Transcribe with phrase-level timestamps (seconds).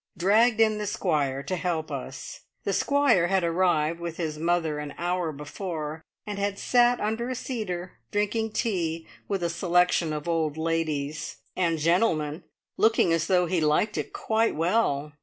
[0.17, 2.39] dragged in the Squire to help us.
[2.63, 7.35] The Squire had arrived with his mother an hour before, and had sat under a
[7.35, 12.43] cedar, drinking tea with a selection of old ladies and gentlemen,
[12.77, 15.11] looking as though he liked it quite well.